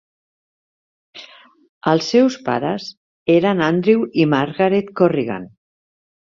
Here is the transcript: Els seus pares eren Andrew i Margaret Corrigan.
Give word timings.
Els 1.91 2.07
seus 2.15 2.39
pares 2.49 2.89
eren 3.37 3.63
Andrew 3.69 4.03
i 4.25 4.29
Margaret 4.35 4.93
Corrigan. 5.03 5.49